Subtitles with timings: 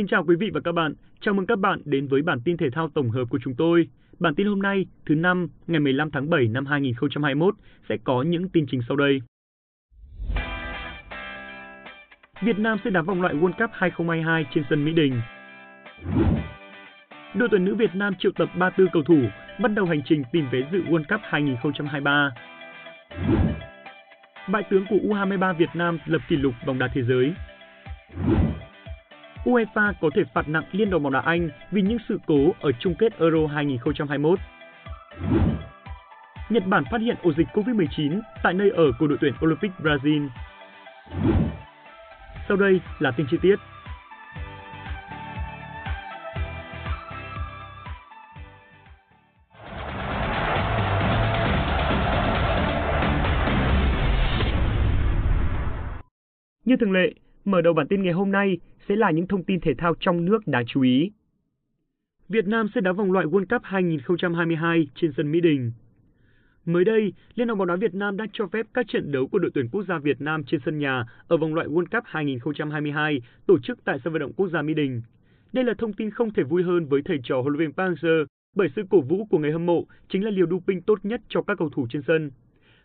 [0.00, 0.94] Xin kính chào quý vị và các bạn.
[1.20, 3.88] Chào mừng các bạn đến với bản tin thể thao tổng hợp của chúng tôi.
[4.18, 7.54] Bản tin hôm nay, thứ năm, ngày 15 tháng 7 năm 2021
[7.88, 9.20] sẽ có những tin chính sau đây.
[12.42, 15.20] Việt Nam sẽ đá vòng loại World Cup 2022 trên sân Mỹ Đình.
[17.34, 19.20] Đội tuyển nữ Việt Nam triệu tập 34 cầu thủ
[19.62, 22.30] bắt đầu hành trình tìm vé dự World Cup 2023.
[24.48, 27.34] Bại tướng của U23 Việt Nam lập kỷ lục bóng đá thế giới.
[29.50, 32.72] UEFA có thể phạt nặng Liên đoàn bóng đá Anh vì những sự cố ở
[32.80, 34.38] chung kết Euro 2021.
[36.50, 40.28] Nhật Bản phát hiện ổ dịch COVID-19 tại nơi ở của đội tuyển Olympic Brazil.
[42.48, 43.56] Sau đây là tin chi tiết.
[56.64, 57.12] Như thường lệ,
[57.44, 60.24] mở đầu bản tin ngày hôm nay sẽ là những thông tin thể thao trong
[60.24, 61.10] nước đáng chú ý.
[62.28, 65.72] Việt Nam sẽ đá vòng loại World Cup 2022 trên sân Mỹ Đình.
[66.64, 69.38] Mới đây, Liên đoàn bóng đá Việt Nam đã cho phép các trận đấu của
[69.38, 73.20] đội tuyển quốc gia Việt Nam trên sân nhà ở vòng loại World Cup 2022
[73.46, 75.02] tổ chức tại sân vận động quốc gia Mỹ Đình.
[75.52, 77.98] Đây là thông tin không thể vui hơn với thầy trò huấn luyện viên Park
[77.98, 81.20] Hang-seo bởi sự cổ vũ của người hâm mộ chính là liều doping tốt nhất
[81.28, 82.30] cho các cầu thủ trên sân.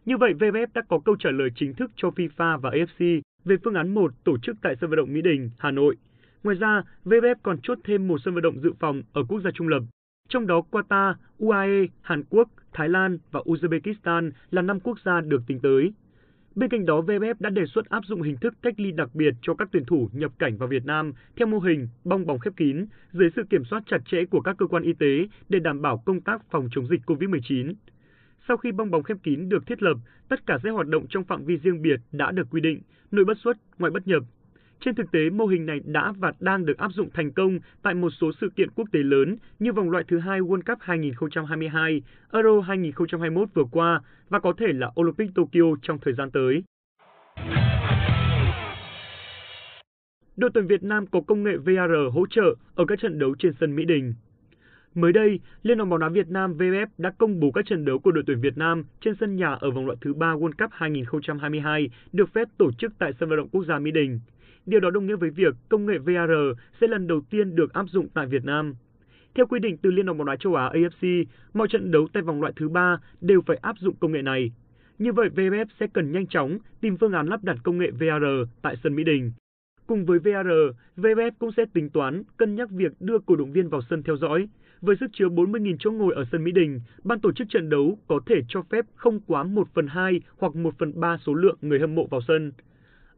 [0.06, 3.56] Như vậy, VFF đã có câu trả lời chính thức cho FIFA và AFC về
[3.64, 5.96] phương án 1 tổ chức tại sân vận động Mỹ Đình, Hà Nội.
[6.44, 9.52] Ngoài ra, VFF còn chốt thêm một sân vận động dự phòng ở quốc gia
[9.52, 9.80] trung lập,
[10.30, 15.42] trong đó Qatar, UAE, Hàn Quốc, Thái Lan và Uzbekistan là năm quốc gia được
[15.48, 15.94] tính tới.
[16.56, 19.34] Bên cạnh đó, VFF đã đề xuất áp dụng hình thức cách ly đặc biệt
[19.42, 22.54] cho các tuyển thủ nhập cảnh vào Việt Nam theo mô hình bong bóng khép
[22.58, 25.82] kín dưới sự kiểm soát chặt chẽ của các cơ quan y tế để đảm
[25.82, 27.73] bảo công tác phòng chống dịch COVID-19.
[28.48, 29.98] Sau khi bong bóng khép kín được thiết lập,
[30.30, 33.26] tất cả sẽ hoạt động trong phạm vi riêng biệt đã được quy định, nội
[33.26, 34.23] bất xuất, ngoại bất nhập.
[34.80, 37.94] Trên thực tế, mô hình này đã và đang được áp dụng thành công tại
[37.94, 42.02] một số sự kiện quốc tế lớn như vòng loại thứ hai World Cup 2022,
[42.34, 46.64] Euro 2021 vừa qua và có thể là Olympic Tokyo trong thời gian tới.
[50.38, 53.54] Đội tuyển Việt Nam có công nghệ VR hỗ trợ ở các trận đấu trên
[53.60, 54.14] sân Mỹ Đình.
[54.95, 58.00] Mới đây, Liên đoàn bóng đá Việt Nam VFF đã công bố các trận đấu
[58.00, 60.70] của đội tuyển Việt Nam trên sân nhà ở vòng loại thứ 3 World Cup
[60.73, 64.20] 2022 được phép tổ chức tại sân vận động quốc gia Mỹ Đình.
[64.66, 66.32] Điều đó đồng nghĩa với việc công nghệ VAR
[66.82, 68.73] sẽ lần đầu tiên được áp dụng tại Việt Nam.
[69.36, 72.23] Theo quy định từ Liên đoàn bóng đá châu Á AFC, mọi trận đấu tại
[72.23, 74.52] vòng loại thứ 3 đều phải áp dụng công nghệ này.
[75.00, 78.23] Như vậy, VFF sẽ cần nhanh chóng tìm phương án lắp đặt công nghệ VAR
[78.61, 79.32] tại sân Mỹ Đình.
[79.88, 80.48] Cùng với VAR,
[80.98, 84.17] VFF cũng sẽ tính toán, cân nhắc việc đưa cổ động viên vào sân theo
[84.17, 84.48] dõi.
[84.81, 87.97] Với sức chứa 40.000 chỗ ngồi ở sân Mỹ Đình, ban tổ chức trận đấu
[88.08, 91.58] có thể cho phép không quá 1 phần 2 hoặc 1 phần 3 số lượng
[91.61, 92.52] người hâm mộ vào sân.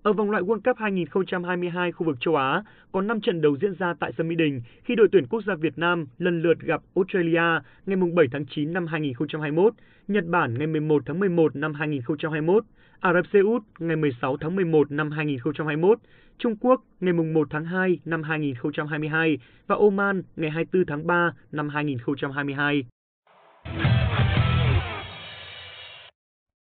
[0.03, 3.73] Ở vòng loại World Cup 2022 khu vực châu Á, có 5 trận đấu diễn
[3.79, 6.81] ra tại sân Mỹ Đình khi đội tuyển quốc gia Việt Nam lần lượt gặp
[6.95, 9.73] Australia ngày 7 tháng 9 năm 2021,
[10.07, 12.63] Nhật Bản ngày 11 tháng 11 năm 2021,
[12.99, 15.99] Ả Rập Xê Út ngày 16 tháng 11 năm 2021,
[16.37, 19.37] Trung Quốc ngày 1 tháng 2 năm 2022
[19.67, 22.83] và Oman ngày 24 tháng 3 năm 2022.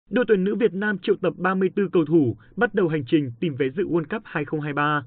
[0.10, 3.56] Đội tuyển nữ Việt Nam triệu tập 34 cầu thủ bắt đầu hành trình tìm
[3.56, 5.06] vé dự World Cup 2023.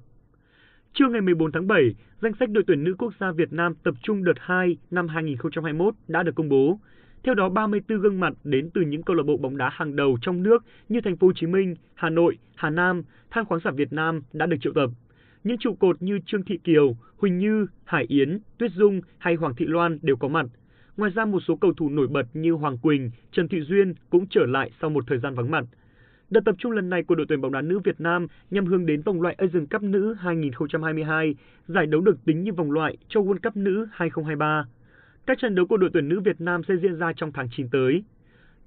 [0.95, 3.95] Trưa ngày 14 tháng 7, danh sách đội tuyển nữ quốc gia Việt Nam tập
[4.03, 6.79] trung đợt 2 năm 2021 đã được công bố.
[7.27, 10.19] Theo đó, 34 gương mặt đến từ những câu lạc bộ bóng đá hàng đầu
[10.21, 13.77] trong nước như Thành phố Hồ Chí Minh, Hà Nội, Hà Nam, Than khoáng sản
[13.77, 14.91] Việt Nam đã được triệu tập.
[15.45, 19.55] Những trụ cột như Trương Thị Kiều, Huỳnh Như, Hải Yến, Tuyết Dung hay Hoàng
[19.55, 20.47] Thị Loan đều có mặt.
[20.97, 24.27] Ngoài ra một số cầu thủ nổi bật như Hoàng Quỳnh, Trần Thị Duyên cũng
[24.31, 25.65] trở lại sau một thời gian vắng mặt.
[26.31, 28.87] Đợt tập trung lần này của đội tuyển bóng đá nữ Việt Nam nhằm hướng
[28.87, 31.35] đến vòng loại Asian Cup nữ 2022,
[31.69, 34.65] giải đấu được tính như vòng loại cho World Cup nữ 2023.
[35.27, 37.69] Các trận đấu của đội tuyển nữ Việt Nam sẽ diễn ra trong tháng 9
[37.69, 38.03] tới.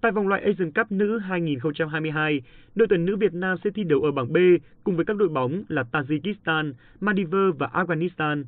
[0.01, 2.41] Tại vòng loại Asian Cup nữ 2022,
[2.75, 4.37] đội tuyển nữ Việt Nam sẽ thi đấu ở bảng B
[4.83, 8.43] cùng với các đội bóng là Tajikistan, Maldives và Afghanistan.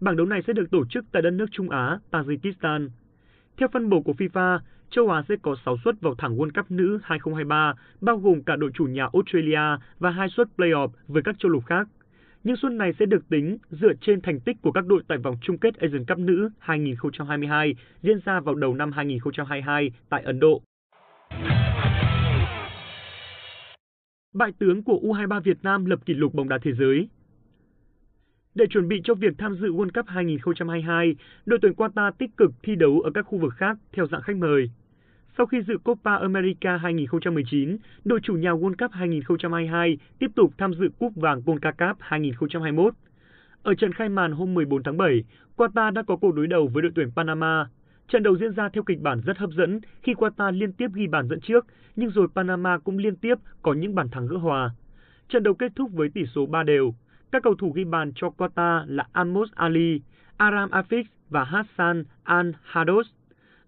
[0.00, 2.88] Bảng đấu này sẽ được tổ chức tại đất nước Trung Á, Tajikistan.
[3.56, 4.58] Theo phân bổ của FIFA,
[4.90, 8.56] châu Á sẽ có 6 suất vào thẳng World Cup nữ 2023, bao gồm cả
[8.56, 11.88] đội chủ nhà Australia và hai suất playoff với các châu lục khác.
[12.44, 15.36] Những suất này sẽ được tính dựa trên thành tích của các đội tại vòng
[15.40, 20.62] chung kết Asian Cup nữ 2022 diễn ra vào đầu năm 2022 tại Ấn Độ.
[24.34, 27.08] Bại tướng của U23 Việt Nam lập kỷ lục bóng đá thế giới.
[28.54, 32.50] Để chuẩn bị cho việc tham dự World Cup 2022, đội tuyển Qatar tích cực
[32.62, 34.70] thi đấu ở các khu vực khác theo dạng khách mời.
[35.36, 40.74] Sau khi dự Copa America 2019, đội chủ nhà World Cup 2022 tiếp tục tham
[40.74, 42.94] dự Cúp vàng CONCACAF 2021.
[43.62, 45.24] Ở trận khai màn hôm 14 tháng 7,
[45.56, 47.66] Qatar đã có cuộc đối đầu với đội tuyển Panama.
[48.08, 51.06] Trận đấu diễn ra theo kịch bản rất hấp dẫn khi Qatar liên tiếp ghi
[51.06, 51.66] bàn dẫn trước,
[51.96, 54.70] nhưng rồi Panama cũng liên tiếp có những bàn thắng gỡ hòa.
[55.28, 56.94] Trận đấu kết thúc với tỷ số 3 đều.
[57.32, 60.00] Các cầu thủ ghi bàn cho Qatar là Amos Ali,
[60.36, 63.04] Aram Afik và Hassan Al-Hados.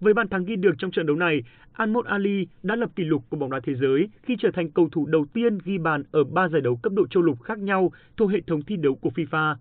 [0.01, 3.25] Với bàn thắng ghi được trong trận đấu này, Anmod Ali đã lập kỷ lục
[3.29, 6.25] của bóng đá thế giới khi trở thành cầu thủ đầu tiên ghi bàn ở
[6.25, 9.11] 3 giải đấu cấp độ châu lục khác nhau thuộc hệ thống thi đấu của
[9.15, 9.57] FIFA.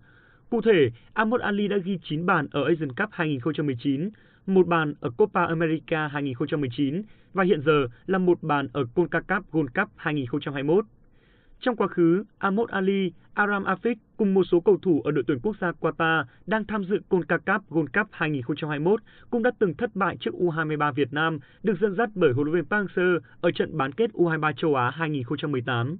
[0.50, 4.10] Cụ thể, Ahmad Ali đã ghi 9 bàn ở Asian Cup 2019,
[4.46, 7.02] một bàn ở Copa America 2019
[7.34, 10.84] và hiện giờ là một bàn ở CONCACAF Gold Cup 2021.
[11.60, 15.38] Trong quá khứ, Ahmad Ali, Aram Afik cùng một số cầu thủ ở đội tuyển
[15.42, 19.00] quốc gia Qatar đang tham dự CONCACAF Gold Cup 2021
[19.30, 22.54] cũng đã từng thất bại trước U23 Việt Nam được dẫn dắt bởi huấn luyện
[22.54, 25.96] viên Park Hang-seo ở trận bán kết U23 châu Á 2018.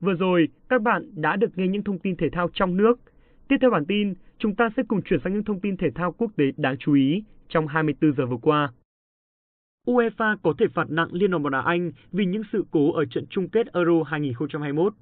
[0.00, 3.00] Vừa rồi, các bạn đã được nghe những thông tin thể thao trong nước.
[3.48, 6.12] Tiếp theo bản tin, chúng ta sẽ cùng chuyển sang những thông tin thể thao
[6.12, 8.72] quốc tế đáng chú ý trong 24 giờ vừa qua.
[9.86, 13.04] UEFA có thể phạt nặng Liên đoàn bóng đá Anh vì những sự cố ở
[13.04, 14.92] trận chung kết Euro 2021.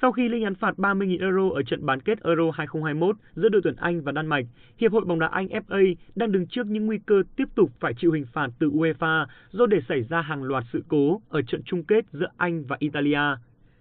[0.00, 3.62] Sau khi linh án phạt 30.000 euro ở trận bán kết Euro 2021 giữa đội
[3.64, 4.44] tuyển Anh và Đan Mạch,
[4.78, 7.94] Hiệp hội bóng đá Anh FA đang đứng trước những nguy cơ tiếp tục phải
[7.94, 11.62] chịu hình phạt từ UEFA do để xảy ra hàng loạt sự cố ở trận
[11.62, 13.36] chung kết giữa Anh và Italia.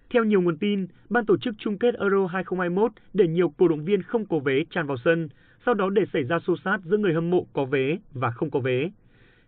[0.09, 3.85] Theo nhiều nguồn tin, ban tổ chức chung kết Euro 2021 để nhiều cổ động
[3.85, 5.29] viên không có vé tràn vào sân,
[5.65, 8.49] sau đó để xảy ra xô xát giữa người hâm mộ có vé và không
[8.49, 8.89] có vé.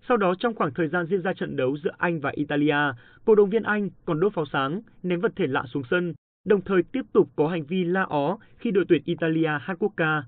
[0.07, 2.77] Sau đó trong khoảng thời gian diễn ra trận đấu giữa Anh và Italia,
[3.25, 6.13] cổ động viên Anh còn đốt pháo sáng, ném vật thể lạ xuống sân,
[6.45, 9.93] đồng thời tiếp tục có hành vi la ó khi đội tuyển Italia hát quốc
[9.97, 10.23] ca.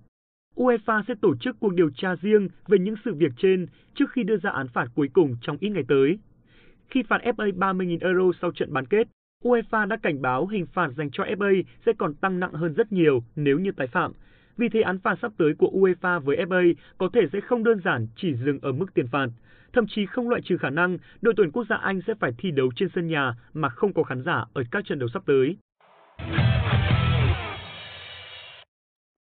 [0.55, 4.23] UEFA sẽ tổ chức cuộc điều tra riêng về những sự việc trên trước khi
[4.23, 6.17] đưa ra án phạt cuối cùng trong ít ngày tới.
[6.89, 9.07] Khi phạt FA 30.000 euro sau trận bán kết,
[9.43, 12.91] UEFA đã cảnh báo hình phạt dành cho FA sẽ còn tăng nặng hơn rất
[12.91, 14.11] nhiều nếu như tái phạm.
[14.57, 17.79] Vì thế án phạt sắp tới của UEFA với FA có thể sẽ không đơn
[17.85, 19.27] giản chỉ dừng ở mức tiền phạt,
[19.75, 22.51] thậm chí không loại trừ khả năng đội tuyển quốc gia Anh sẽ phải thi
[22.51, 25.57] đấu trên sân nhà mà không có khán giả ở các trận đấu sắp tới.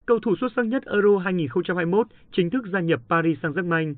[0.05, 3.95] Cầu thủ xuất sắc nhất Euro 2021 chính thức gia nhập Paris Saint-Germain.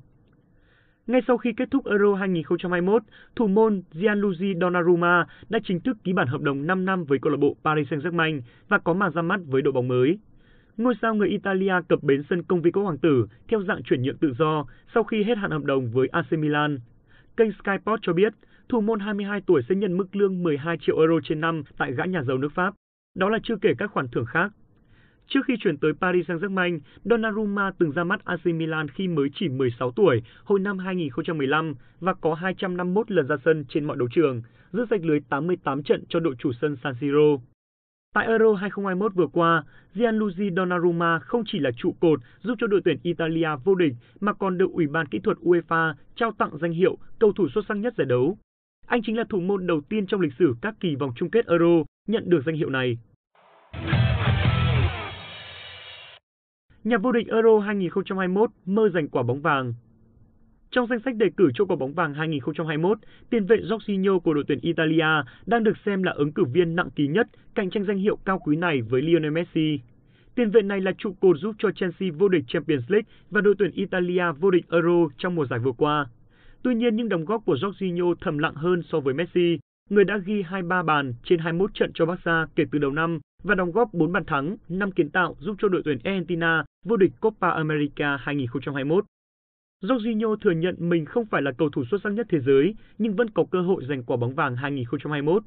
[1.08, 3.04] Ngay sau khi kết thúc Euro 2021,
[3.36, 7.32] thủ môn Gianluigi Donnarumma đã chính thức ký bản hợp đồng 5 năm với câu
[7.32, 10.18] lạc bộ Paris Saint-Germain và có màn ra mắt với đội bóng mới.
[10.78, 14.02] Ngôi sao người Italia cập bến sân công viên Quốc Hoàng Tử theo dạng chuyển
[14.02, 16.80] nhượng tự do sau khi hết hạn hợp đồng với AC Milan.
[17.38, 18.34] Kênh Skyport cho biết,
[18.70, 22.06] thủ môn 22 tuổi sẽ nhận mức lương 12 triệu euro trên năm tại gã
[22.06, 22.74] nhà giàu nước Pháp.
[23.16, 24.52] Đó là chưa kể các khoản thưởng khác.
[25.28, 29.50] Trước khi chuyển tới Paris Saint-Germain, Donnarumma từng ra mắt AC Milan khi mới chỉ
[29.50, 34.42] 16 tuổi hồi năm 2015 và có 251 lần ra sân trên mọi đấu trường,
[34.74, 37.55] giữ sạch lưới 88 trận cho đội chủ sân San Siro.
[38.16, 39.64] Tại Euro 2021 vừa qua,
[39.96, 44.34] Gianluigi Donnarumma không chỉ là trụ cột giúp cho đội tuyển Italia vô địch mà
[44.34, 47.78] còn được Ủy ban kỹ thuật UEFA trao tặng danh hiệu cầu thủ xuất sắc
[47.78, 48.38] nhất giải đấu.
[48.88, 51.48] Anh chính là thủ môn đầu tiên trong lịch sử các kỳ vòng chung kết
[51.48, 52.98] Euro nhận được danh hiệu này.
[56.84, 59.74] Nhà vô địch Euro 2021 mơ giành quả bóng vàng.
[60.72, 62.98] Trong danh sách đề cử cho quả bóng vàng 2021,
[63.30, 65.08] tiền vệ Jorginho của đội tuyển Italia
[65.46, 68.40] đang được xem là ứng cử viên nặng ký nhất cạnh tranh danh hiệu cao
[68.40, 69.80] quý này với Lionel Messi.
[70.36, 73.56] Tiền vệ này là trụ cột giúp cho Chelsea vô địch Champions League và đội
[73.60, 76.06] tuyển Italia vô địch Euro trong mùa giải vừa qua.
[76.64, 80.18] Tuy nhiên, những đóng góp của Jorginho thầm lặng hơn so với Messi, người đã
[80.18, 83.94] ghi 23 bàn trên 21 trận cho Barca kể từ đầu năm và đóng góp
[83.94, 88.18] 4 bàn thắng, 5 kiến tạo giúp cho đội tuyển Argentina vô địch Copa America
[88.18, 89.06] 2021.
[89.86, 93.16] Jorginho thừa nhận mình không phải là cầu thủ xuất sắc nhất thế giới, nhưng
[93.16, 95.44] vẫn có cơ hội giành quả bóng vàng 2021.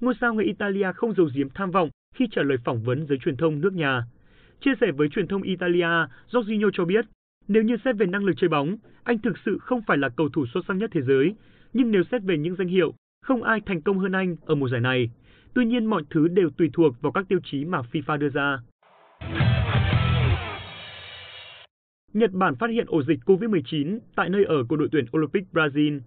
[0.00, 3.18] Ngôi sao người Italia không giấu giếm tham vọng khi trả lời phỏng vấn giới
[3.18, 4.02] truyền thông nước nhà.
[4.60, 5.88] Chia sẻ với truyền thông Italia,
[6.30, 7.04] Jorginho cho biết,
[7.48, 10.28] nếu như xét về năng lực chơi bóng, anh thực sự không phải là cầu
[10.28, 11.34] thủ xuất sắc nhất thế giới,
[11.72, 14.68] nhưng nếu xét về những danh hiệu, không ai thành công hơn anh ở mùa
[14.68, 15.10] giải này.
[15.54, 18.58] Tuy nhiên mọi thứ đều tùy thuộc vào các tiêu chí mà FIFA đưa ra.
[22.14, 26.00] Nhật Bản phát hiện ổ dịch COVID-19 tại nơi ở của đội tuyển Olympic Brazil.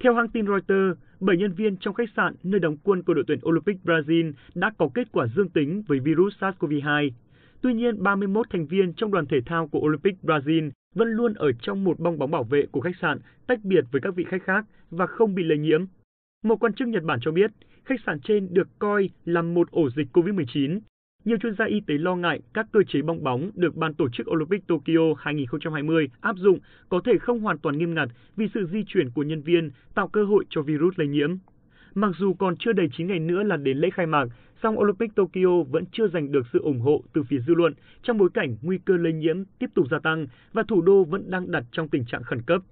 [0.00, 3.24] Theo hãng tin Reuters, 7 nhân viên trong khách sạn nơi đóng quân của đội
[3.26, 7.10] tuyển Olympic Brazil đã có kết quả dương tính với virus SARS-CoV-2.
[7.60, 11.52] Tuy nhiên, 31 thành viên trong đoàn thể thao của Olympic Brazil vẫn luôn ở
[11.52, 14.42] trong một bong bóng bảo vệ của khách sạn tách biệt với các vị khách
[14.42, 15.84] khác và không bị lây nhiễm.
[16.44, 17.50] Một quan chức Nhật Bản cho biết,
[17.84, 20.78] khách sạn trên được coi là một ổ dịch COVID-19
[21.26, 24.08] nhiều chuyên gia y tế lo ngại các cơ chế bong bóng được ban tổ
[24.08, 28.66] chức Olympic Tokyo 2020 áp dụng có thể không hoàn toàn nghiêm ngặt vì sự
[28.72, 31.36] di chuyển của nhân viên tạo cơ hội cho virus lây nhiễm.
[31.94, 34.26] Mặc dù còn chưa đầy 9 ngày nữa là đến lễ khai mạc,
[34.62, 38.18] song Olympic Tokyo vẫn chưa giành được sự ủng hộ từ phía dư luận trong
[38.18, 41.50] bối cảnh nguy cơ lây nhiễm tiếp tục gia tăng và thủ đô vẫn đang
[41.50, 42.62] đặt trong tình trạng khẩn cấp.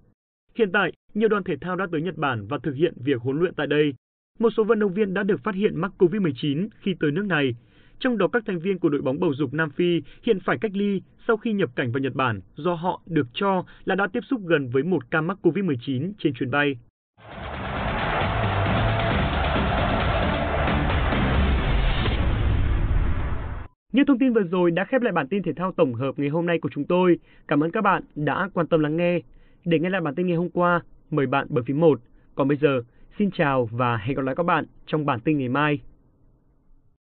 [0.54, 3.38] Hiện tại, nhiều đoàn thể thao đã tới Nhật Bản và thực hiện việc huấn
[3.38, 3.94] luyện tại đây.
[4.38, 7.54] Một số vận động viên đã được phát hiện mắc COVID-19 khi tới nước này.
[7.98, 10.72] Trong đó các thành viên của đội bóng bầu dục Nam Phi hiện phải cách
[10.74, 14.20] ly sau khi nhập cảnh vào Nhật Bản do họ được cho là đã tiếp
[14.30, 16.76] xúc gần với một ca mắc COVID-19 trên chuyến bay.
[23.92, 26.28] Những thông tin vừa rồi đã khép lại bản tin thể thao tổng hợp ngày
[26.28, 27.18] hôm nay của chúng tôi.
[27.48, 29.20] Cảm ơn các bạn đã quan tâm lắng nghe.
[29.64, 32.00] Để nghe lại bản tin ngày hôm qua, mời bạn bấm phím 1.
[32.34, 32.80] Còn bây giờ,
[33.18, 35.80] xin chào và hẹn gặp lại các bạn trong bản tin ngày mai.